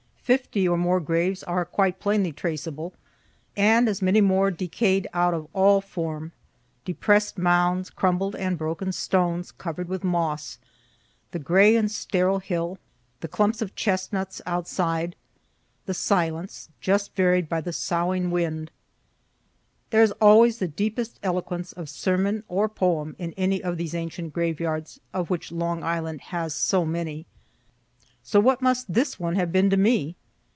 Fifty 0.23 0.65
or 0.65 0.77
more 0.77 1.01
graves 1.01 1.43
are 1.43 1.65
quite 1.65 1.99
plainly 1.99 2.31
traceable, 2.31 2.93
and 3.57 3.89
as 3.89 4.01
many 4.01 4.21
more 4.21 4.49
decay'd 4.49 5.05
out 5.13 5.33
of 5.33 5.49
all 5.51 5.81
form 5.81 6.31
depress'd 6.85 7.37
mounds, 7.37 7.89
crumbled 7.89 8.33
and 8.37 8.57
broken 8.57 8.93
stones, 8.93 9.51
cover'd 9.51 9.89
with 9.89 10.05
moss 10.05 10.57
the 11.31 11.39
gray 11.39 11.75
and 11.75 11.91
sterile 11.91 12.39
hill, 12.39 12.77
the 13.19 13.27
clumps 13.27 13.61
of 13.61 13.75
chestnuts 13.75 14.41
outside, 14.45 15.17
the 15.85 15.93
silence, 15.93 16.69
just 16.79 17.13
varied 17.13 17.49
by 17.49 17.59
the 17.59 17.73
soughing 17.73 18.31
wind. 18.31 18.71
There 19.89 20.01
is 20.03 20.13
always 20.21 20.59
the 20.59 20.67
deepest 20.69 21.19
eloquence 21.23 21.73
of 21.73 21.89
sermon 21.89 22.45
or 22.47 22.69
poem 22.69 23.17
in 23.19 23.33
any 23.33 23.61
of 23.61 23.75
these 23.75 23.93
ancient 23.93 24.31
graveyards 24.31 24.97
of 25.13 25.29
which 25.29 25.51
Long 25.51 25.83
Island 25.83 26.21
has 26.21 26.55
so 26.55 26.85
many; 26.85 27.25
so 28.23 28.39
what 28.39 28.61
must 28.61 28.93
this 28.93 29.19
one 29.19 29.35
have 29.35 29.51
been 29.51 29.69
to 29.69 29.75
me? 29.75 30.15